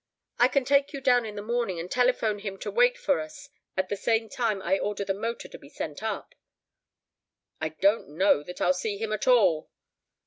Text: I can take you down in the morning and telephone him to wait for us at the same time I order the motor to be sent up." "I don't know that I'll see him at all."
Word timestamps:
I 0.39 0.47
can 0.47 0.65
take 0.65 0.93
you 0.93 0.99
down 0.99 1.27
in 1.27 1.35
the 1.35 1.43
morning 1.43 1.79
and 1.79 1.91
telephone 1.91 2.39
him 2.39 2.57
to 2.61 2.71
wait 2.71 2.97
for 2.97 3.19
us 3.19 3.49
at 3.77 3.89
the 3.89 3.95
same 3.95 4.29
time 4.29 4.59
I 4.63 4.79
order 4.79 5.05
the 5.05 5.13
motor 5.13 5.47
to 5.47 5.59
be 5.59 5.69
sent 5.69 6.01
up." 6.01 6.33
"I 7.59 7.69
don't 7.69 8.09
know 8.17 8.41
that 8.41 8.59
I'll 8.61 8.73
see 8.73 8.97
him 8.97 9.13
at 9.13 9.27
all." 9.27 9.69